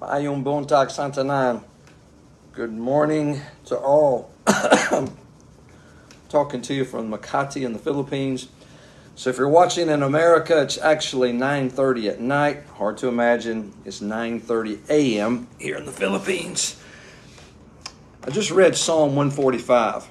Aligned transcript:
Mayong 0.00 0.44
Bontag 0.44 0.90
Santanan. 0.94 1.64
Good 2.52 2.72
morning 2.72 3.40
to 3.64 3.76
all. 3.76 4.30
Talking 6.28 6.62
to 6.62 6.72
you 6.72 6.84
from 6.84 7.10
Makati 7.10 7.66
in 7.66 7.72
the 7.72 7.80
Philippines. 7.80 8.46
So 9.16 9.28
if 9.28 9.38
you're 9.38 9.48
watching 9.48 9.88
in 9.88 10.04
America, 10.04 10.62
it's 10.62 10.78
actually 10.78 11.32
9:30 11.32 12.10
at 12.10 12.20
night. 12.20 12.62
Hard 12.74 12.98
to 12.98 13.08
imagine. 13.08 13.72
It's 13.84 13.98
9:30 13.98 14.88
a.m. 14.88 15.48
here 15.58 15.76
in 15.76 15.84
the 15.84 15.90
Philippines. 15.90 16.80
I 18.22 18.30
just 18.30 18.52
read 18.52 18.76
Psalm 18.76 19.16
145 19.16 20.06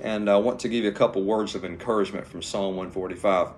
and 0.00 0.30
I 0.30 0.36
want 0.36 0.60
to 0.60 0.68
give 0.68 0.84
you 0.84 0.90
a 0.90 0.94
couple 0.94 1.24
words 1.24 1.56
of 1.56 1.64
encouragement 1.64 2.28
from 2.28 2.42
Psalm 2.42 2.76
145. 2.76 3.48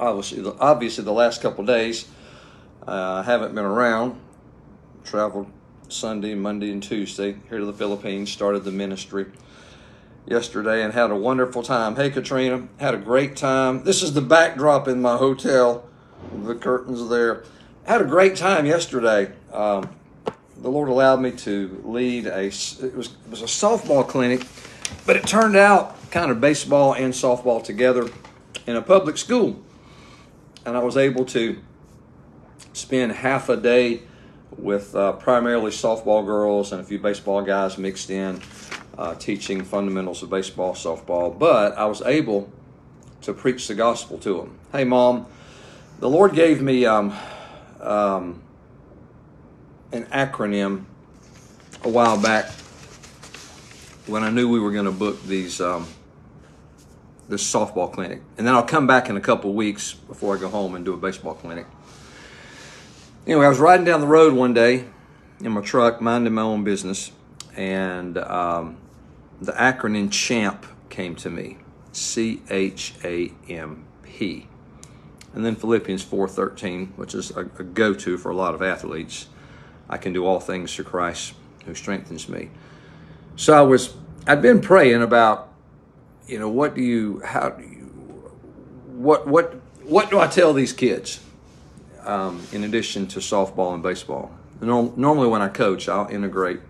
Obviously, 0.00 0.52
obviously 0.58 1.04
the 1.04 1.12
last 1.12 1.40
couple 1.40 1.64
days 1.64 2.08
uh, 2.88 2.90
I 2.90 3.22
haven't 3.22 3.54
been 3.54 3.64
around 3.64 4.18
traveled 5.04 5.50
Sunday, 5.88 6.34
Monday, 6.34 6.72
and 6.72 6.82
Tuesday 6.82 7.36
here 7.48 7.58
to 7.58 7.66
the 7.66 7.72
Philippines, 7.72 8.30
started 8.30 8.64
the 8.64 8.72
ministry 8.72 9.26
yesterday, 10.26 10.82
and 10.82 10.94
had 10.94 11.10
a 11.10 11.16
wonderful 11.16 11.62
time. 11.62 11.96
Hey, 11.96 12.10
Katrina, 12.10 12.68
had 12.78 12.94
a 12.94 12.98
great 12.98 13.36
time. 13.36 13.84
This 13.84 14.02
is 14.02 14.14
the 14.14 14.20
backdrop 14.20 14.88
in 14.88 15.02
my 15.02 15.16
hotel, 15.16 15.88
the 16.44 16.54
curtains 16.54 17.08
there. 17.08 17.44
Had 17.84 18.00
a 18.00 18.04
great 18.04 18.36
time 18.36 18.64
yesterday. 18.64 19.32
Um, 19.52 19.90
the 20.56 20.70
Lord 20.70 20.88
allowed 20.88 21.20
me 21.20 21.32
to 21.32 21.82
lead 21.84 22.26
a 22.26 22.44
it 22.44 22.94
was 22.94 23.16
it 23.24 23.30
was 23.30 23.42
a 23.42 23.46
softball 23.46 24.06
clinic, 24.06 24.46
but 25.04 25.16
it 25.16 25.26
turned 25.26 25.56
out 25.56 26.10
kind 26.10 26.30
of 26.30 26.40
baseball 26.40 26.94
and 26.94 27.12
softball 27.12 27.62
together 27.62 28.08
in 28.66 28.76
a 28.76 28.82
public 28.82 29.18
school, 29.18 29.60
and 30.64 30.76
I 30.76 30.80
was 30.80 30.96
able 30.96 31.24
to 31.26 31.60
spend 32.72 33.12
half 33.12 33.48
a 33.48 33.56
day 33.56 34.02
with 34.58 34.94
uh, 34.94 35.12
primarily 35.12 35.70
softball 35.70 36.24
girls 36.24 36.72
and 36.72 36.80
a 36.80 36.84
few 36.84 36.98
baseball 36.98 37.42
guys 37.42 37.78
mixed 37.78 38.10
in, 38.10 38.40
uh, 38.98 39.14
teaching 39.14 39.64
fundamentals 39.64 40.22
of 40.22 40.30
baseball, 40.30 40.74
softball. 40.74 41.36
But 41.36 41.76
I 41.76 41.86
was 41.86 42.02
able 42.02 42.50
to 43.22 43.32
preach 43.32 43.68
the 43.68 43.74
gospel 43.74 44.18
to 44.18 44.38
them. 44.38 44.58
Hey, 44.72 44.84
mom, 44.84 45.26
the 46.00 46.08
Lord 46.08 46.34
gave 46.34 46.60
me 46.60 46.84
um, 46.86 47.16
um, 47.80 48.42
an 49.92 50.04
acronym 50.06 50.84
a 51.84 51.88
while 51.88 52.20
back 52.20 52.50
when 54.06 54.24
I 54.24 54.30
knew 54.30 54.48
we 54.48 54.58
were 54.58 54.72
going 54.72 54.86
to 54.86 54.92
book 54.92 55.22
these 55.24 55.60
um, 55.60 55.86
this 57.28 57.50
softball 57.50 57.92
clinic, 57.92 58.20
and 58.36 58.46
then 58.46 58.54
I'll 58.54 58.62
come 58.64 58.86
back 58.86 59.08
in 59.08 59.16
a 59.16 59.20
couple 59.20 59.54
weeks 59.54 59.94
before 59.94 60.36
I 60.36 60.40
go 60.40 60.48
home 60.48 60.74
and 60.74 60.84
do 60.84 60.92
a 60.92 60.96
baseball 60.96 61.34
clinic. 61.34 61.66
Anyway, 63.24 63.46
I 63.46 63.48
was 63.48 63.60
riding 63.60 63.86
down 63.86 64.00
the 64.00 64.06
road 64.08 64.32
one 64.32 64.52
day 64.52 64.84
in 65.40 65.52
my 65.52 65.60
truck, 65.60 66.00
minding 66.00 66.34
my 66.34 66.42
own 66.42 66.64
business, 66.64 67.12
and 67.56 68.18
um, 68.18 68.78
the 69.40 69.52
acronym 69.52 70.10
CHAMP 70.10 70.66
came 70.90 71.14
to 71.16 71.30
me 71.30 71.58
C 71.92 72.42
H 72.50 72.94
A 73.04 73.32
M 73.48 73.84
P. 74.02 74.48
And 75.34 75.44
then 75.44 75.54
Philippians 75.54 76.04
4:13, 76.04 76.96
which 76.96 77.14
is 77.14 77.30
a, 77.30 77.40
a 77.40 77.62
go-to 77.62 78.18
for 78.18 78.30
a 78.30 78.34
lot 78.34 78.54
of 78.54 78.62
athletes. 78.62 79.28
I 79.88 79.98
can 79.98 80.12
do 80.12 80.26
all 80.26 80.40
things 80.40 80.74
through 80.74 80.86
Christ 80.86 81.34
who 81.64 81.76
strengthens 81.76 82.28
me. 82.28 82.50
So 83.36 83.54
I 83.54 83.62
was 83.62 83.94
I'd 84.26 84.42
been 84.42 84.60
praying 84.60 85.00
about, 85.00 85.52
you 86.26 86.40
know, 86.40 86.48
what 86.48 86.74
do 86.74 86.82
you 86.82 87.22
how 87.24 87.50
do 87.50 87.62
you 87.62 87.86
what 88.96 89.28
what 89.28 89.54
what 89.84 90.10
do 90.10 90.18
I 90.18 90.26
tell 90.26 90.52
these 90.52 90.72
kids? 90.72 91.20
Um, 92.04 92.44
in 92.52 92.64
addition 92.64 93.06
to 93.08 93.18
softball 93.20 93.74
and 93.74 93.82
baseball. 93.82 94.30
normally, 94.60 95.28
when 95.28 95.42
I 95.42 95.48
coach, 95.48 95.88
I'll 95.88 96.08
integrate 96.08 96.60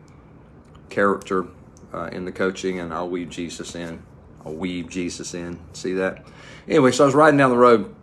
character 0.91 1.47
uh, 1.93 2.09
in 2.12 2.25
the 2.25 2.32
coaching 2.32 2.78
and 2.78 2.93
I'll 2.93 3.09
weave 3.09 3.31
Jesus 3.31 3.75
in. 3.75 4.03
I'll 4.44 4.54
weave 4.54 4.88
Jesus 4.88 5.34
in. 5.34 5.59
See 5.72 5.94
that? 5.94 6.26
Anyway, 6.69 6.92
so 6.92 7.04
I 7.04 7.06
was 7.06 7.15
riding 7.15 7.38
down 7.38 7.50
the 7.50 7.56
road, 7.56 7.94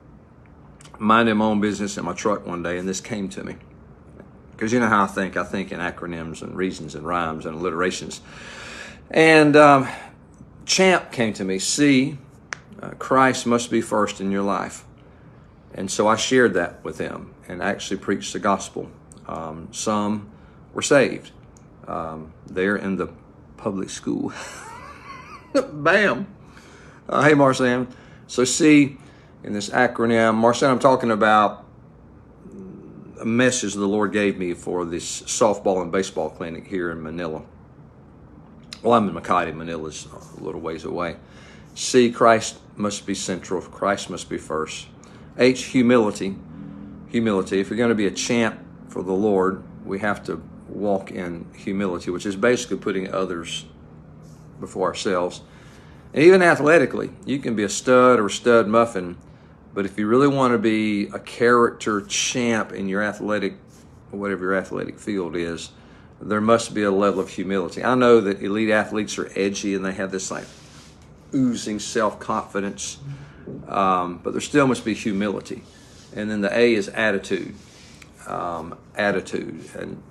minding 0.97 1.37
my 1.37 1.45
own 1.45 1.61
business 1.61 1.97
in 1.97 2.05
my 2.05 2.13
truck 2.13 2.45
one 2.45 2.63
day, 2.63 2.77
and 2.77 2.87
this 2.87 3.01
came 3.01 3.29
to 3.29 3.43
me. 3.43 3.55
Because 4.51 4.73
you 4.73 4.79
know 4.79 4.87
how 4.87 5.03
I 5.03 5.07
think. 5.07 5.37
I 5.37 5.43
think 5.43 5.71
in 5.71 5.79
acronyms 5.79 6.41
and 6.41 6.55
reasons 6.55 6.95
and 6.95 7.05
rhymes 7.05 7.45
and 7.45 7.55
alliterations. 7.55 8.21
And 9.09 9.55
um, 9.55 9.87
champ 10.65 11.11
came 11.11 11.33
to 11.33 11.45
me. 11.45 11.59
See, 11.59 12.17
uh, 12.81 12.91
Christ 12.91 13.45
must 13.45 13.71
be 13.71 13.81
first 13.81 14.19
in 14.19 14.31
your 14.31 14.43
life. 14.43 14.85
And 15.79 15.89
so 15.89 16.09
I 16.09 16.17
shared 16.17 16.55
that 16.55 16.83
with 16.83 16.97
them 16.97 17.33
and 17.47 17.63
actually 17.63 18.01
preached 18.01 18.33
the 18.33 18.39
gospel. 18.39 18.91
Um, 19.27 19.69
some 19.71 20.29
were 20.73 20.81
saved. 20.81 21.31
Um, 21.87 22.33
they're 22.45 22.75
in 22.75 22.97
the 22.97 23.07
public 23.55 23.89
school. 23.89 24.33
Bam. 25.53 26.27
Uh, 27.07 27.23
hey, 27.23 27.31
Marsan. 27.31 27.89
So, 28.27 28.43
see, 28.43 28.97
in 29.41 29.53
this 29.53 29.69
acronym, 29.69 30.35
Marsan, 30.35 30.69
I'm 30.69 30.79
talking 30.79 31.11
about 31.11 31.65
a 33.21 33.25
message 33.25 33.73
the 33.73 33.87
Lord 33.87 34.11
gave 34.11 34.37
me 34.37 34.53
for 34.55 34.83
this 34.83 35.21
softball 35.21 35.81
and 35.81 35.93
baseball 35.93 36.29
clinic 36.29 36.67
here 36.67 36.91
in 36.91 37.01
Manila. 37.01 37.41
Well, 38.83 38.95
I'm 38.95 39.07
in 39.07 39.15
Makati. 39.15 39.55
Manila's 39.55 40.09
a 40.11 40.43
little 40.43 40.59
ways 40.59 40.83
away. 40.83 41.15
See, 41.73 42.11
Christ 42.11 42.57
must 42.75 43.05
be 43.05 43.15
central. 43.15 43.61
Christ 43.61 44.09
must 44.09 44.29
be 44.29 44.37
first. 44.37 44.87
H, 45.39 45.65
humility. 45.65 46.35
Humility. 47.07 47.59
If 47.59 47.69
you're 47.69 47.77
going 47.77 47.89
to 47.89 47.95
be 47.95 48.05
a 48.05 48.11
champ 48.11 48.59
for 48.89 49.01
the 49.01 49.13
Lord, 49.13 49.63
we 49.85 49.99
have 49.99 50.23
to 50.25 50.43
walk 50.67 51.11
in 51.11 51.47
humility, 51.55 52.11
which 52.11 52.25
is 52.25 52.35
basically 52.35 52.77
putting 52.77 53.11
others 53.11 53.65
before 54.59 54.87
ourselves. 54.87 55.41
And 56.13 56.23
even 56.23 56.41
athletically, 56.41 57.11
you 57.25 57.39
can 57.39 57.55
be 57.55 57.63
a 57.63 57.69
stud 57.69 58.19
or 58.19 58.25
a 58.25 58.31
stud 58.31 58.67
muffin, 58.67 59.17
but 59.73 59.85
if 59.85 59.97
you 59.97 60.07
really 60.07 60.27
want 60.27 60.53
to 60.53 60.57
be 60.57 61.07
a 61.07 61.19
character 61.19 62.01
champ 62.01 62.73
in 62.73 62.89
your 62.89 63.01
athletic, 63.01 63.55
whatever 64.11 64.45
your 64.45 64.55
athletic 64.55 64.99
field 64.99 65.35
is, 65.35 65.71
there 66.21 66.41
must 66.41 66.73
be 66.73 66.83
a 66.83 66.91
level 66.91 67.21
of 67.21 67.29
humility. 67.29 67.83
I 67.83 67.95
know 67.95 68.19
that 68.21 68.41
elite 68.41 68.71
athletes 68.71 69.17
are 69.17 69.31
edgy 69.35 69.73
and 69.73 69.85
they 69.85 69.93
have 69.93 70.11
this 70.11 70.31
like 70.31 70.45
oozing 71.33 71.79
self 71.79 72.19
confidence. 72.19 72.97
Um, 73.67 74.19
but 74.23 74.31
there 74.31 74.41
still 74.41 74.67
must 74.67 74.85
be 74.85 74.93
humility. 74.93 75.63
And 76.15 76.29
then 76.29 76.41
the 76.41 76.55
A 76.57 76.73
is 76.73 76.87
attitude. 76.89 77.55
Um, 78.27 78.77
attitude. 78.95 79.69
And 79.75 80.01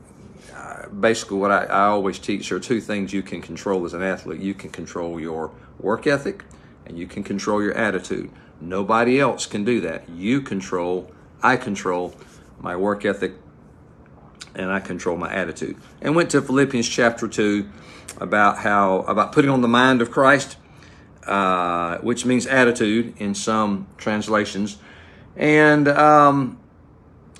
uh, 0.54 0.88
basically, 0.88 1.38
what 1.38 1.50
I, 1.50 1.64
I 1.64 1.86
always 1.86 2.18
teach 2.18 2.50
are 2.52 2.60
two 2.60 2.80
things 2.80 3.12
you 3.12 3.22
can 3.22 3.40
control 3.40 3.84
as 3.84 3.94
an 3.94 4.02
athlete 4.02 4.40
you 4.40 4.54
can 4.54 4.70
control 4.70 5.20
your 5.20 5.50
work 5.78 6.06
ethic, 6.06 6.44
and 6.86 6.98
you 6.98 7.06
can 7.06 7.22
control 7.22 7.62
your 7.62 7.74
attitude. 7.74 8.30
Nobody 8.60 9.20
else 9.20 9.46
can 9.46 9.64
do 9.64 9.80
that. 9.82 10.08
You 10.08 10.40
control, 10.40 11.12
I 11.42 11.56
control 11.56 12.14
my 12.60 12.74
work 12.74 13.04
ethic, 13.04 13.34
and 14.54 14.72
I 14.72 14.80
control 14.80 15.16
my 15.16 15.32
attitude. 15.32 15.76
And 16.02 16.16
went 16.16 16.30
to 16.30 16.42
Philippians 16.42 16.88
chapter 16.88 17.28
2 17.28 17.68
about 18.20 18.58
how, 18.58 19.00
about 19.00 19.32
putting 19.32 19.50
on 19.50 19.60
the 19.60 19.68
mind 19.68 20.02
of 20.02 20.10
Christ 20.10 20.56
uh, 21.28 21.98
which 21.98 22.24
means 22.24 22.46
attitude 22.46 23.14
in 23.18 23.34
some 23.34 23.86
translations, 23.96 24.78
and 25.36 25.86
um, 25.88 26.58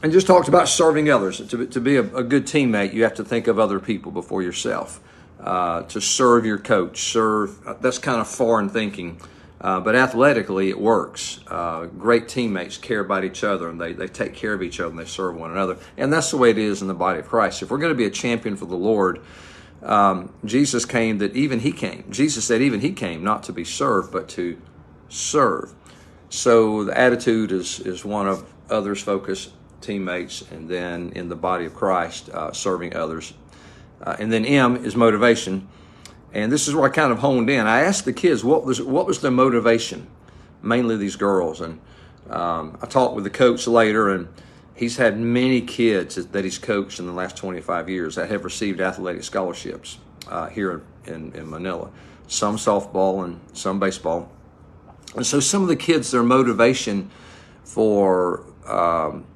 and 0.03 0.13
just 0.13 0.27
talked 0.27 0.49
about 0.49 0.69
serving 0.69 1.11
others. 1.11 1.39
To, 1.49 1.67
to 1.67 1.81
be 1.81 1.97
a, 1.97 2.03
a, 2.15 2.23
good 2.23 2.47
teammate, 2.47 2.93
you 2.93 3.03
have 3.03 3.15
to 3.15 3.25
think 3.25 3.47
of 3.47 3.59
other 3.59 3.81
people 3.81 4.13
before 4.13 4.43
yourself. 4.43 5.01
Uh, 5.41 5.83
to 5.83 6.01
serve 6.01 6.45
your 6.45 6.59
coach, 6.59 6.99
serve 6.99 7.61
that's 7.81 7.99
kind 7.99 8.21
of 8.21 8.29
foreign 8.29 8.69
thinking. 8.69 9.21
Uh, 9.61 9.81
but 9.81 9.97
athletically, 9.97 10.69
it 10.69 10.79
works. 10.79 11.41
Uh, 11.49 11.87
great 11.87 12.29
teammates 12.29 12.77
care 12.77 13.01
about 13.01 13.25
each 13.25 13.43
other 13.43 13.69
and 13.69 13.81
they, 13.81 13.93
they 13.93 14.07
take 14.07 14.35
care 14.35 14.53
of 14.53 14.63
each 14.63 14.79
other 14.79 14.91
and 14.91 14.99
they 14.99 15.05
serve 15.05 15.35
one 15.35 15.51
another. 15.51 15.77
And 15.97 16.13
that's 16.13 16.31
the 16.31 16.37
way 16.37 16.51
it 16.51 16.59
is 16.59 16.81
in 16.81 16.89
the 16.89 16.95
body 16.95 17.19
of 17.19 17.27
Christ. 17.27 17.63
If 17.63 17.71
we're 17.71 17.79
going 17.79 17.93
to 17.93 17.97
be 17.97 18.05
a 18.05 18.11
champion 18.11 18.57
for 18.57 18.67
the 18.67 18.77
Lord, 18.77 19.21
um, 19.83 20.33
Jesus 20.45 20.85
came 20.85 21.19
that 21.19 21.37
even 21.37 21.61
he 21.61 21.73
came. 21.73 22.05
Jesus 22.11 22.45
said 22.45 22.63
even 22.63 22.81
he 22.81 22.93
came 22.93 23.23
not 23.23 23.43
to 23.45 23.53
be 23.53 23.65
served, 23.65 24.13
but 24.13 24.29
to 24.31 24.61
serve. 25.09 25.75
So 26.29 26.85
the 26.85 26.99
attitude 26.99 27.53
is, 27.53 27.81
is 27.81 28.05
one 28.05 28.29
of 28.29 28.45
others' 28.69 29.03
focus. 29.03 29.51
teammates, 29.81 30.43
and 30.51 30.69
then 30.69 31.13
in 31.15 31.29
the 31.29 31.37
body 31.37 31.65
of 31.65 31.75
Christ, 31.75 32.29
uh, 32.31 32.53
serving 32.53 32.97
others. 32.97 33.33
Uh, 34.03 34.17
and 34.19 34.33
then 34.33 34.45
M 34.45 34.85
is 34.85 34.97
motivation. 34.97 35.69
And 36.33 36.53
this 36.53 36.69
is 36.69 36.75
where 36.75 36.91
I 36.91 36.93
kind 36.93 37.13
of 37.13 37.21
honed 37.21 37.49
in. 37.49 37.67
I 37.67 37.81
asked 37.81 38.05
the 38.05 38.13
kids 38.13 38.45
what 38.45 38.65
was 38.65 38.83
what 38.83 39.07
was 39.07 39.21
their 39.21 39.31
motivation, 39.31 40.07
mainly 40.63 40.97
these 40.97 41.17
girls. 41.17 41.61
And 41.61 41.81
um, 42.29 42.77
I 42.83 42.87
talked 42.87 43.15
with 43.15 43.25
the 43.25 43.31
coach 43.31 43.67
later, 43.67 44.11
and 44.11 44.29
he's 44.79 44.97
had 44.97 45.19
many 45.19 45.61
kids 45.61 46.15
that 46.15 46.45
he's 46.45 46.57
coached 46.57 47.01
in 47.01 47.07
the 47.07 47.13
last 47.13 47.37
25 47.37 47.89
years 47.89 48.15
that 48.15 48.31
have 48.31 48.45
received 48.45 48.81
athletic 48.81 49.25
scholarships 49.25 49.99
uh, 50.29 50.49
here 50.49 50.83
in, 51.05 51.33
in 51.33 51.51
Manila. 51.51 51.91
Some 52.29 52.57
softball 52.57 53.25
and 53.25 53.41
some 53.53 53.81
baseball. 53.81 54.31
And 55.17 55.27
so 55.27 55.41
some 55.41 55.63
of 55.63 55.69
the 55.69 55.77
kids, 55.77 56.13
their 56.13 56.23
motivation 56.23 57.11
for 57.65 58.45
um, 58.67 59.27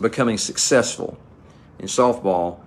becoming 0.00 0.38
successful 0.38 1.18
in 1.78 1.86
softball 1.86 2.60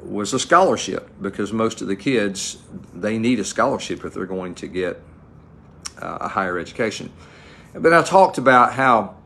was 0.00 0.32
a 0.32 0.38
scholarship 0.38 1.08
because 1.20 1.52
most 1.52 1.80
of 1.80 1.88
the 1.88 1.96
kids 1.96 2.58
they 2.94 3.18
need 3.18 3.38
a 3.38 3.44
scholarship 3.44 4.04
if 4.04 4.14
they're 4.14 4.26
going 4.26 4.54
to 4.54 4.66
get 4.66 5.00
uh, 6.00 6.18
a 6.22 6.28
higher 6.28 6.58
education. 6.58 7.12
But 7.74 7.92
I 7.92 8.02
talked 8.02 8.38
about 8.38 8.72
how 8.72 9.17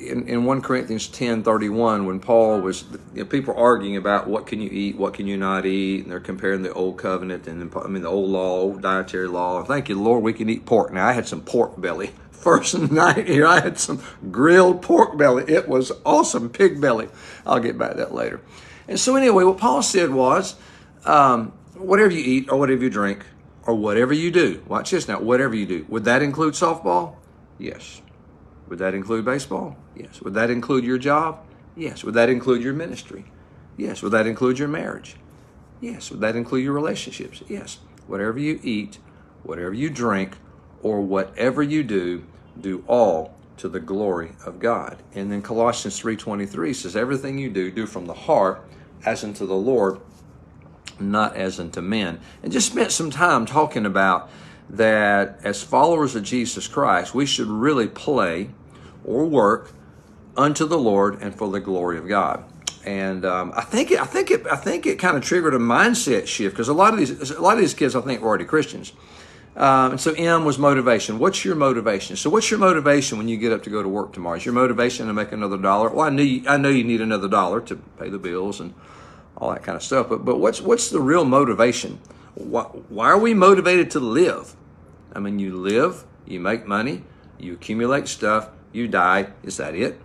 in, 0.00 0.28
in 0.28 0.44
1 0.44 0.62
Corinthians 0.62 1.08
10 1.08 1.42
31, 1.42 2.06
when 2.06 2.20
Paul 2.20 2.60
was, 2.60 2.84
you 3.14 3.22
know, 3.22 3.24
people 3.24 3.54
arguing 3.56 3.96
about 3.96 4.28
what 4.28 4.46
can 4.46 4.60
you 4.60 4.70
eat, 4.70 4.96
what 4.96 5.14
can 5.14 5.26
you 5.26 5.36
not 5.36 5.66
eat, 5.66 6.02
and 6.02 6.10
they're 6.10 6.20
comparing 6.20 6.62
the 6.62 6.72
old 6.72 6.98
covenant 6.98 7.46
and 7.46 7.72
I 7.74 7.88
mean 7.88 8.02
the 8.02 8.08
old 8.08 8.30
law, 8.30 8.60
old 8.60 8.82
dietary 8.82 9.28
law. 9.28 9.62
Thank 9.64 9.88
you, 9.88 10.00
Lord, 10.00 10.22
we 10.22 10.32
can 10.32 10.48
eat 10.48 10.66
pork. 10.66 10.92
Now, 10.92 11.06
I 11.06 11.12
had 11.12 11.26
some 11.26 11.42
pork 11.42 11.80
belly. 11.80 12.12
First 12.30 12.78
night 12.78 13.26
here, 13.26 13.46
I 13.46 13.60
had 13.60 13.78
some 13.78 14.02
grilled 14.30 14.82
pork 14.82 15.16
belly. 15.18 15.44
It 15.48 15.68
was 15.68 15.90
awesome, 16.04 16.50
pig 16.50 16.80
belly. 16.80 17.08
I'll 17.44 17.60
get 17.60 17.78
back 17.78 17.92
to 17.92 17.96
that 17.98 18.14
later. 18.14 18.40
And 18.86 19.00
so, 19.00 19.16
anyway, 19.16 19.44
what 19.44 19.58
Paul 19.58 19.82
said 19.82 20.10
was 20.10 20.54
um, 21.04 21.52
whatever 21.74 22.12
you 22.12 22.22
eat 22.22 22.50
or 22.50 22.58
whatever 22.58 22.84
you 22.84 22.90
drink 22.90 23.24
or 23.66 23.74
whatever 23.74 24.12
you 24.12 24.30
do, 24.30 24.62
watch 24.68 24.92
this 24.92 25.08
now, 25.08 25.20
whatever 25.20 25.56
you 25.56 25.66
do, 25.66 25.86
would 25.88 26.04
that 26.04 26.22
include 26.22 26.54
softball? 26.54 27.16
Yes. 27.58 28.00
Would 28.68 28.78
that 28.78 28.94
include 28.94 29.24
baseball? 29.24 29.76
Yes. 29.94 30.20
Would 30.20 30.34
that 30.34 30.50
include 30.50 30.84
your 30.84 30.98
job? 30.98 31.40
Yes. 31.76 32.02
Would 32.04 32.14
that 32.14 32.28
include 32.28 32.62
your 32.62 32.74
ministry? 32.74 33.26
Yes. 33.76 34.02
Would 34.02 34.12
that 34.12 34.26
include 34.26 34.58
your 34.58 34.68
marriage? 34.68 35.16
Yes. 35.80 36.10
Would 36.10 36.20
that 36.20 36.36
include 36.36 36.64
your 36.64 36.72
relationships? 36.72 37.42
Yes. 37.48 37.78
Whatever 38.06 38.38
you 38.38 38.58
eat, 38.62 38.98
whatever 39.42 39.74
you 39.74 39.90
drink, 39.90 40.36
or 40.82 41.00
whatever 41.00 41.62
you 41.62 41.82
do, 41.82 42.24
do 42.60 42.84
all 42.86 43.34
to 43.56 43.68
the 43.68 43.80
glory 43.80 44.32
of 44.44 44.58
God. 44.58 45.02
And 45.14 45.30
then 45.30 45.42
Colossians 45.42 46.00
3:23 46.00 46.74
says 46.74 46.96
everything 46.96 47.38
you 47.38 47.50
do 47.50 47.70
do 47.70 47.86
from 47.86 48.06
the 48.06 48.14
heart 48.14 48.62
as 49.04 49.24
unto 49.24 49.46
the 49.46 49.54
Lord, 49.54 50.00
not 50.98 51.36
as 51.36 51.58
unto 51.60 51.80
men. 51.80 52.20
And 52.42 52.52
just 52.52 52.70
spent 52.70 52.92
some 52.92 53.10
time 53.10 53.46
talking 53.46 53.86
about 53.86 54.30
that 54.70 55.38
as 55.44 55.62
followers 55.62 56.16
of 56.16 56.22
Jesus 56.22 56.66
Christ, 56.66 57.14
we 57.14 57.26
should 57.26 57.48
really 57.48 57.86
play 57.86 58.50
or 59.04 59.24
work 59.24 59.72
unto 60.36 60.66
the 60.66 60.78
Lord 60.78 61.22
and 61.22 61.34
for 61.34 61.50
the 61.50 61.60
glory 61.60 61.98
of 61.98 62.08
God. 62.08 62.44
And 62.84 63.24
um, 63.24 63.52
I 63.56 63.62
think 63.62 63.90
it, 63.90 64.00
I 64.00 64.04
think 64.04 64.30
it, 64.30 64.46
I 64.46 64.56
think 64.56 64.86
it 64.86 64.98
kind 64.98 65.16
of 65.16 65.24
triggered 65.24 65.54
a 65.54 65.58
mindset 65.58 66.26
shift 66.26 66.54
because 66.54 66.68
a 66.68 66.72
lot 66.74 66.92
of 66.92 66.98
these, 66.98 67.30
a 67.30 67.40
lot 67.40 67.54
of 67.54 67.60
these 67.60 67.74
kids, 67.74 67.96
I 67.96 68.00
think, 68.00 68.20
were 68.20 68.28
already 68.28 68.44
Christians. 68.44 68.92
Um, 69.56 69.92
and 69.92 70.00
so 70.00 70.12
M 70.12 70.44
was 70.44 70.58
motivation. 70.58 71.18
What's 71.18 71.44
your 71.44 71.56
motivation? 71.56 72.16
So 72.16 72.28
what's 72.28 72.50
your 72.50 72.60
motivation 72.60 73.16
when 73.16 73.26
you 73.26 73.38
get 73.38 73.52
up 73.52 73.62
to 73.62 73.70
go 73.70 73.82
to 73.82 73.88
work 73.88 74.12
tomorrow? 74.12 74.36
Is 74.36 74.44
your 74.44 74.54
motivation 74.54 75.06
to 75.06 75.14
make 75.14 75.32
another 75.32 75.56
dollar? 75.56 75.88
Well, 75.88 76.06
I 76.06 76.10
know 76.10 76.22
you, 76.22 76.42
I 76.46 76.58
know 76.58 76.68
you 76.68 76.84
need 76.84 77.00
another 77.00 77.26
dollar 77.26 77.60
to 77.62 77.76
pay 77.76 78.10
the 78.10 78.18
bills 78.18 78.60
and 78.60 78.74
all 79.36 79.50
that 79.50 79.62
kind 79.62 79.74
of 79.74 79.82
stuff. 79.82 80.08
But 80.08 80.24
but 80.24 80.38
what's 80.38 80.60
what's 80.60 80.90
the 80.90 81.00
real 81.00 81.24
motivation? 81.24 81.98
Why, 82.36 82.62
why 82.62 83.06
are 83.06 83.18
we 83.18 83.34
motivated 83.34 83.90
to 83.92 84.00
live? 84.00 84.54
I 85.12 85.20
mean, 85.20 85.38
you 85.38 85.56
live, 85.56 86.04
you 86.26 86.38
make 86.38 86.66
money, 86.66 87.02
you 87.38 87.54
accumulate 87.54 88.08
stuff, 88.08 88.50
you 88.72 88.86
die. 88.88 89.28
Is 89.42 89.56
that 89.56 89.74
it? 89.74 89.98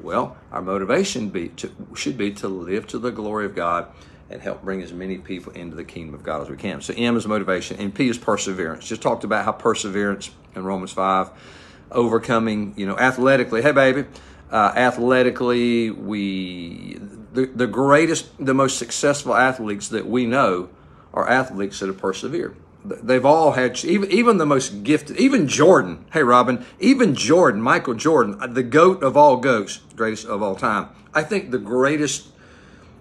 Well, 0.00 0.36
our 0.52 0.62
motivation 0.62 1.30
be 1.30 1.48
to, 1.48 1.70
should 1.94 2.16
be 2.16 2.32
to 2.34 2.48
live 2.48 2.86
to 2.88 2.98
the 2.98 3.10
glory 3.10 3.44
of 3.44 3.56
God 3.56 3.88
and 4.30 4.40
help 4.40 4.62
bring 4.62 4.82
as 4.82 4.92
many 4.92 5.18
people 5.18 5.52
into 5.52 5.74
the 5.74 5.84
kingdom 5.84 6.14
of 6.14 6.22
God 6.22 6.42
as 6.42 6.48
we 6.48 6.56
can. 6.56 6.80
So 6.80 6.94
M 6.96 7.16
is 7.16 7.26
motivation, 7.26 7.78
and 7.78 7.92
P 7.92 8.08
is 8.08 8.18
perseverance. 8.18 8.86
Just 8.86 9.02
talked 9.02 9.24
about 9.24 9.44
how 9.44 9.52
perseverance 9.52 10.30
in 10.54 10.64
Romans 10.64 10.92
5, 10.92 11.30
overcoming, 11.90 12.74
you 12.76 12.86
know, 12.86 12.96
athletically. 12.96 13.62
Hey, 13.62 13.72
baby. 13.72 14.04
Uh, 14.50 14.72
athletically, 14.76 15.90
we 15.90 16.98
the, 17.32 17.46
the 17.46 17.66
greatest, 17.66 18.28
the 18.38 18.54
most 18.54 18.78
successful 18.78 19.34
athletes 19.34 19.88
that 19.88 20.06
we 20.06 20.26
know 20.26 20.68
are 21.12 21.28
athletes 21.28 21.80
that 21.80 21.86
have 21.86 21.98
persevered. 21.98 22.56
They've 22.84 23.24
all 23.24 23.52
had, 23.52 23.84
even, 23.84 24.10
even 24.10 24.38
the 24.38 24.46
most 24.46 24.82
gifted, 24.82 25.16
even 25.16 25.46
Jordan. 25.46 26.04
Hey, 26.12 26.22
Robin, 26.24 26.64
even 26.80 27.14
Jordan, 27.14 27.62
Michael 27.62 27.94
Jordan, 27.94 28.38
uh, 28.40 28.48
the 28.48 28.64
GOAT 28.64 29.02
of 29.04 29.16
all 29.16 29.36
GOATs, 29.36 29.78
greatest 29.94 30.26
of 30.26 30.42
all 30.42 30.56
time. 30.56 30.88
I 31.14 31.22
think 31.22 31.50
the 31.50 31.58
greatest 31.58 32.28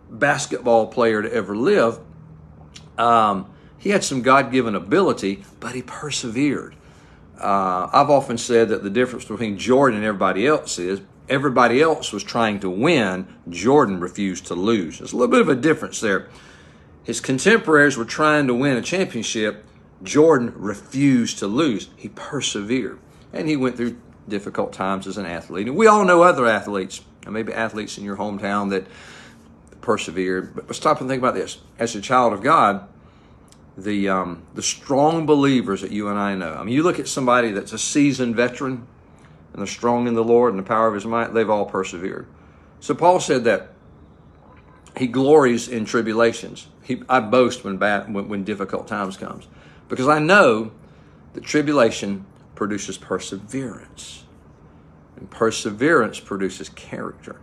basketball 0.09 0.87
player 0.87 1.21
to 1.23 1.33
ever 1.33 1.55
live. 1.55 1.99
Um, 2.97 3.51
he 3.79 3.89
had 3.89 4.03
some 4.03 4.21
God 4.21 4.51
given 4.51 4.75
ability, 4.75 5.43
but 5.59 5.73
he 5.73 5.81
persevered. 5.81 6.75
Uh, 7.39 7.89
I've 7.91 8.11
often 8.11 8.37
said 8.37 8.69
that 8.69 8.83
the 8.83 8.89
difference 8.91 9.25
between 9.25 9.57
Jordan 9.57 9.97
and 9.97 10.05
everybody 10.05 10.45
else 10.45 10.77
is 10.77 11.01
everybody 11.31 11.81
else 11.81 12.11
was 12.11 12.23
trying 12.23 12.59
to 12.59 12.69
win, 12.69 13.25
Jordan 13.49 13.99
refused 13.99 14.45
to 14.47 14.53
lose. 14.53 14.99
There's 14.99 15.13
a 15.13 15.17
little 15.17 15.31
bit 15.31 15.41
of 15.41 15.49
a 15.49 15.55
difference 15.55 15.99
there. 16.01 16.29
His 17.03 17.19
contemporaries 17.19 17.98
were 17.98 18.06
trying 18.06 18.48
to 18.48 18.53
win 18.53 18.77
a 18.77 18.81
championship, 18.81 19.65
Jordan 20.03 20.53
refused 20.56 21.39
to 21.39 21.48
lose. 21.48 21.89
He 21.95 22.09
persevered. 22.09 23.00
And 23.33 23.48
he 23.48 23.56
went 23.56 23.77
through 23.77 23.98
difficult 24.27 24.74
times 24.74 25.07
as 25.07 25.18
an 25.18 25.25
athlete. 25.25 25.68
And 25.68 25.75
we 25.75 25.88
all 25.88 26.06
know 26.06 26.24
other 26.24 26.45
athletes, 26.48 27.01
and 27.24 27.33
maybe 27.33 27.53
athletes 27.53 27.98
in 27.98 28.03
your 28.03 28.18
hometown 28.18 28.69
that 28.71 28.86
persevered. 29.81 30.56
But 30.56 30.75
stop 30.75 31.01
and 31.01 31.09
think 31.09 31.21
about 31.21 31.36
this. 31.36 31.59
As 31.80 31.95
a 31.95 32.01
child 32.01 32.33
of 32.33 32.42
God, 32.42 32.88
the 33.77 34.09
um, 34.09 34.44
the 34.53 34.62
strong 34.62 35.25
believers 35.25 35.81
that 35.81 35.92
you 35.92 36.07
and 36.09 36.19
I 36.19 36.36
know. 36.36 36.53
I 36.53 36.63
mean, 36.63 36.75
you 36.75 36.83
look 36.83 37.00
at 37.00 37.07
somebody 37.07 37.51
that's 37.51 37.74
a 37.74 37.80
seasoned 37.80 38.36
veteran 38.36 38.86
and 39.53 39.59
they're 39.59 39.68
strong 39.68 40.07
in 40.07 40.13
the 40.13 40.24
Lord 40.24 40.53
and 40.53 40.59
the 40.59 40.68
power 40.68 40.88
of 40.88 40.94
his 40.94 41.06
might, 41.06 41.33
they've 41.33 41.50
all 41.50 41.65
persevered. 41.65 42.27
So 42.80 42.94
Paul 42.94 43.19
said 43.19 43.44
that 43.45 43.74
he 45.01 45.07
glories 45.07 45.68
in 45.68 45.83
tribulations. 45.83 46.68
He, 46.83 47.01
I 47.09 47.21
boast 47.21 47.63
when, 47.63 47.77
bad, 47.77 48.13
when, 48.13 48.29
when 48.29 48.43
difficult 48.43 48.88
times 48.88 49.17
comes 49.17 49.48
because 49.89 50.08
I 50.08 50.20
know 50.20 50.74
that 51.34 51.43
tribulation 51.43 52.27
produces 52.53 53.00
perseverance. 53.00 54.25
And 55.17 55.27
perseverance 55.27 56.20
produces 56.20 56.70
character. 56.70 57.41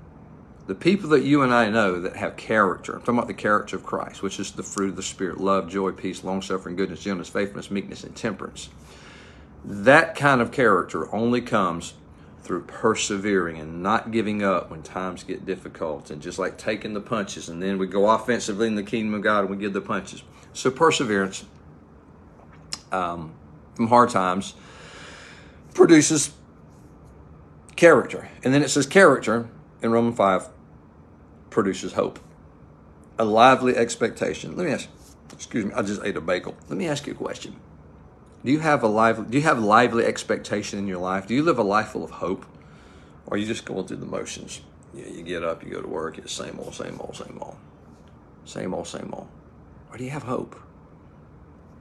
The 0.69 0.77
people 0.77 1.09
that 1.11 1.25
you 1.25 1.43
and 1.43 1.53
I 1.53 1.69
know 1.69 2.00
that 2.00 2.15
have 2.15 2.37
character, 2.37 2.93
I'm 2.93 3.00
talking 3.00 3.17
about 3.17 3.27
the 3.27 3.35
character 3.35 3.75
of 3.75 3.83
Christ, 3.83 4.23
which 4.23 4.38
is 4.38 4.53
the 4.53 4.62
fruit 4.62 4.91
of 4.91 4.97
the 4.97 5.03
Spirit 5.03 5.41
love, 5.41 5.69
joy, 5.69 5.91
peace, 5.91 6.23
long 6.23 6.43
suffering, 6.43 6.77
goodness, 6.77 7.03
gentleness, 7.03 7.29
faithfulness, 7.29 7.73
meekness, 7.73 8.05
and 8.05 8.15
temperance. 8.15 8.69
That 9.65 10.15
kind 10.15 10.41
of 10.41 10.53
character 10.53 11.12
only 11.12 11.41
comes 11.41 11.95
through 12.49 12.62
persevering 12.62 13.59
and 13.59 13.83
not 13.83 14.11
giving 14.11 14.43
up 14.43 14.71
when 14.71 14.83
times 14.83 15.23
get 15.23 15.45
difficult 15.45 16.11
and 16.11 16.23
just 16.23 16.38
like 16.38 16.57
taking 16.57 16.95
the 16.95 17.00
punches 17.00 17.50
and 17.50 17.62
then 17.62 17.76
we 17.76 17.87
go 17.87 18.09
offensively 18.09 18.67
in 18.67 18.75
the 18.75 18.83
kingdom 18.83 19.12
of 19.12 19.21
God 19.21 19.40
and 19.40 19.50
we 19.50 19.59
give 19.59 19.75
the 19.75 19.83
punches. 19.83 20.23
So 20.55 20.71
perseverance 20.71 21.45
um, 22.90 23.35
from 23.75 23.88
hard 23.88 24.09
times 24.09 24.55
produces 25.75 26.31
character. 27.76 28.31
And 28.43 28.55
then 28.55 28.62
it 28.62 28.71
says 28.71 28.87
character 28.87 29.50
in 29.83 29.93
Romans 29.93 30.17
5 30.17 30.49
produces 31.50 31.93
hope. 31.93 32.19
A 33.19 33.26
lively 33.26 33.76
expectation. 33.76 34.57
Let 34.57 34.64
me 34.64 34.73
ask, 34.73 34.88
excuse 35.35 35.67
me, 35.67 35.73
I 35.75 35.83
just 35.83 36.02
ate 36.02 36.17
a 36.17 36.23
bagel. 36.23 36.57
Let 36.71 36.78
me 36.78 36.88
ask 36.88 37.07
you 37.07 37.12
a 37.12 37.17
question. 37.17 37.61
Do 38.45 38.52
you 38.52 38.61
have 38.61 38.83
a 38.83 38.88
lively, 38.88 39.26
do 39.28 39.38
you 39.38 39.45
have 39.45 39.59
lively 39.59 40.04
expectation 40.04 40.78
in 40.78 40.87
your 40.87 40.99
life? 40.99 41.26
Do 41.26 41.35
you 41.35 41.42
live 41.42 41.59
a 41.59 41.62
life 41.62 41.88
full 41.88 42.04
of 42.04 42.11
hope? 42.11 42.47
Or 43.26 43.35
are 43.35 43.37
you 43.37 43.47
just 43.47 43.64
going 43.64 43.87
through 43.87 43.99
the 43.99 44.07
motions? 44.07 44.61
You, 44.95 45.04
you 45.04 45.23
get 45.23 45.42
up, 45.42 45.64
you 45.64 45.71
go 45.71 45.83
to 45.83 45.88
work, 45.88 46.18
it's 46.18 46.33
same 46.33 46.59
old, 46.59 46.75
same 46.75 46.99
old, 47.00 47.16
same 47.16 47.38
old. 47.40 47.57
Same 48.45 48.73
old, 48.73 48.87
same 48.87 49.11
old. 49.12 49.28
Or 49.90 49.99
do 49.99 50.04
you 50.04 50.11
have 50.11 50.23
hope? 50.23 50.57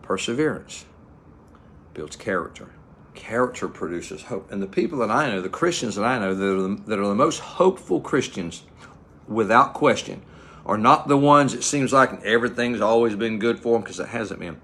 Perseverance 0.02 0.86
builds 1.94 2.16
character. 2.16 2.70
Character 3.14 3.68
produces 3.68 4.24
hope. 4.24 4.52
And 4.52 4.62
the 4.62 4.68
people 4.68 5.00
that 5.00 5.12
I 5.12 5.30
know, 5.30 5.42
the 5.42 5.50
Christians 5.50 5.96
that 5.96 6.06
I 6.06 6.20
know 6.20 6.34
that 6.34 6.44
are 6.44 6.62
the, 6.62 6.82
that 6.88 7.00
are 7.00 7.08
the 7.08 7.16
most 7.16 7.40
hopeful 7.40 8.02
Christians, 8.02 8.64
without 9.28 9.74
question, 9.74 10.22
are 10.66 10.78
not 10.78 11.08
the 11.08 11.18
ones 11.18 11.54
it 11.54 11.64
seems 11.64 11.94
like 11.94 12.24
everything's 12.24 12.82
always 12.82 13.16
been 13.16 13.40
good 13.40 13.60
for 13.60 13.74
them 13.74 13.82
because 13.82 14.00
it 14.00 14.10
hasn't 14.10 14.40
been 14.40 14.60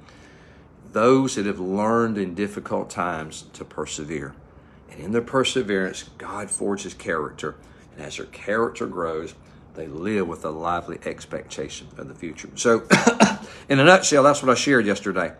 those 0.93 1.35
that 1.35 1.45
have 1.45 1.59
learned 1.59 2.17
in 2.17 2.35
difficult 2.35 2.89
times 2.89 3.45
to 3.53 3.65
persevere. 3.65 4.33
And 4.89 4.99
in 5.01 5.11
their 5.11 5.21
perseverance, 5.21 6.03
God 6.17 6.49
forges 6.49 6.93
character. 6.93 7.55
And 7.95 8.05
as 8.05 8.17
their 8.17 8.27
character 8.27 8.85
grows, 8.85 9.33
they 9.73 9.87
live 9.87 10.27
with 10.27 10.45
a 10.45 10.51
lively 10.51 10.99
expectation 11.05 11.87
of 11.97 12.07
the 12.07 12.13
future. 12.13 12.49
So, 12.55 12.87
in 13.69 13.79
a 13.79 13.83
nutshell, 13.83 14.23
that's 14.23 14.43
what 14.43 14.51
I 14.51 14.55
shared 14.55 14.85
yesterday. 14.85 15.33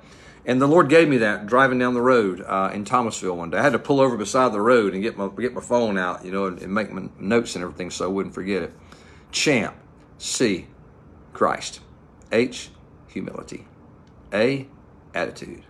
And 0.45 0.61
the 0.61 0.67
Lord 0.67 0.89
gave 0.89 1.07
me 1.07 1.17
that 1.17 1.45
driving 1.45 1.79
down 1.79 1.93
the 1.93 2.01
road 2.01 2.41
uh, 2.41 2.71
in 2.73 2.83
Thomasville 2.83 3.37
one 3.37 3.51
day. 3.51 3.59
I 3.59 3.61
had 3.61 3.73
to 3.73 3.79
pull 3.79 4.01
over 4.01 4.17
beside 4.17 4.51
the 4.51 4.59
road 4.59 4.93
and 4.93 5.01
get 5.01 5.17
my 5.17 5.29
get 5.39 5.53
my 5.53 5.61
phone 5.61 5.97
out, 5.97 6.25
you 6.25 6.31
know, 6.31 6.47
and, 6.47 6.59
and 6.59 6.73
make 6.73 6.91
my 6.91 7.07
notes 7.17 7.55
and 7.55 7.63
everything 7.63 7.91
so 7.91 8.05
I 8.05 8.07
wouldn't 8.07 8.35
forget 8.35 8.63
it. 8.63 8.73
Champ, 9.31 9.75
C, 10.17 10.67
Christ. 11.31 11.79
H, 12.31 12.71
humility. 13.07 13.67
A, 14.33 14.67
attitude. 15.13 15.63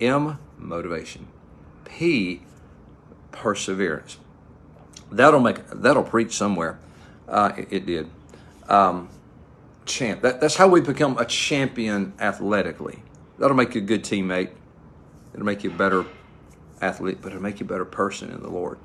M, 0.00 0.38
motivation. 0.58 1.28
P, 1.84 2.42
perseverance. 3.32 4.18
That'll 5.10 5.40
make 5.40 5.66
that'll 5.70 6.04
preach 6.04 6.36
somewhere. 6.36 6.78
Uh, 7.28 7.52
it, 7.56 7.68
it, 7.70 7.86
did. 7.86 8.08
Um, 8.68 9.08
champ. 9.84 10.22
That, 10.22 10.40
that's 10.40 10.56
how 10.56 10.68
we 10.68 10.80
become 10.80 11.18
a 11.18 11.24
champion 11.24 12.12
athletically. 12.18 13.02
That'll 13.38 13.56
make 13.56 13.74
you 13.74 13.82
a 13.82 13.84
good 13.84 14.04
teammate. 14.04 14.50
It'll 15.32 15.46
make 15.46 15.64
you 15.64 15.70
a 15.70 15.74
better 15.74 16.04
athlete, 16.80 17.18
but 17.20 17.28
it'll 17.28 17.42
make 17.42 17.60
you 17.60 17.66
a 17.66 17.68
better 17.68 17.84
person 17.84 18.30
in 18.30 18.42
the 18.42 18.50
Lord. 18.50 18.78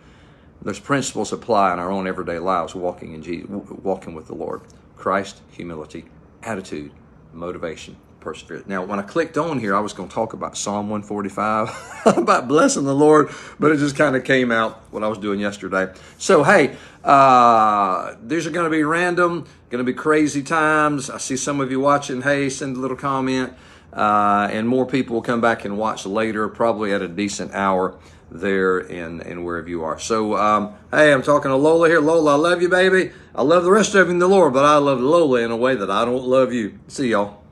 Those 0.61 0.79
principles 0.79 1.31
apply 1.31 1.73
in 1.73 1.79
our 1.79 1.91
own 1.91 2.07
everyday 2.07 2.39
lives, 2.39 2.73
walking 2.73 3.13
in 3.13 3.21
Jesus, 3.21 3.47
walking 3.49 4.13
with 4.13 4.27
the 4.27 4.35
Lord. 4.35 4.61
Christ, 4.95 5.41
humility, 5.51 6.05
attitude, 6.41 6.91
motivation, 7.33 7.97
perseverance. 8.25 8.67
Now, 8.67 8.83
when 8.83 8.97
I 8.97 9.03
clicked 9.03 9.37
on 9.37 9.59
here, 9.59 9.75
I 9.75 9.79
was 9.79 9.93
going 9.93 10.09
to 10.09 10.15
talk 10.15 10.33
about 10.33 10.57
Psalm 10.57 10.89
145, 10.89 12.01
about 12.17 12.47
blessing 12.47 12.83
the 12.83 12.95
Lord, 12.95 13.29
but 13.59 13.71
it 13.71 13.77
just 13.77 13.95
kind 13.95 14.15
of 14.15 14.23
came 14.23 14.51
out 14.51 14.81
what 14.91 15.03
I 15.03 15.07
was 15.07 15.19
doing 15.19 15.39
yesterday. 15.39 15.93
So, 16.17 16.43
hey, 16.43 16.75
uh, 17.03 18.15
these 18.21 18.47
are 18.47 18.49
going 18.49 18.65
to 18.65 18.75
be 18.75 18.83
random, 18.83 19.45
going 19.69 19.85
to 19.85 19.89
be 19.89 19.93
crazy 19.93 20.41
times. 20.41 21.09
I 21.11 21.19
see 21.19 21.37
some 21.37 21.61
of 21.61 21.69
you 21.69 21.79
watching. 21.79 22.23
Hey, 22.23 22.49
send 22.49 22.75
a 22.75 22.79
little 22.79 22.97
comment. 22.97 23.53
Uh, 23.93 24.49
and 24.51 24.67
more 24.67 24.85
people 24.85 25.13
will 25.13 25.21
come 25.21 25.39
back 25.39 25.63
and 25.63 25.77
watch 25.77 26.05
later, 26.05 26.49
probably 26.49 26.91
at 26.91 27.01
a 27.01 27.07
decent 27.07 27.53
hour 27.53 27.97
there 28.31 28.79
in, 28.79 29.21
in 29.21 29.45
wherever 29.45 29.69
you 29.69 29.83
are. 29.83 29.99
So, 29.99 30.35
um, 30.35 30.73
hey, 30.91 31.13
I'm 31.13 31.21
talking 31.21 31.49
to 31.49 31.55
Lola 31.55 31.87
here. 31.87 32.01
Lola, 32.01 32.33
I 32.33 32.35
love 32.35 32.61
you, 32.61 32.69
baby. 32.69 33.11
I 33.35 33.43
love 33.43 33.63
the 33.63 33.71
rest 33.71 33.93
of 33.93 34.07
you 34.07 34.13
in 34.13 34.19
the 34.19 34.27
Lord, 34.27 34.51
but 34.51 34.65
I 34.65 34.77
love 34.77 34.99
Lola 34.99 35.41
in 35.41 35.51
a 35.51 35.55
way 35.55 35.75
that 35.75 35.91
I 35.91 36.03
don't 36.03 36.25
love 36.25 36.51
you. 36.51 36.79
See 36.87 37.11
y'all. 37.11 37.44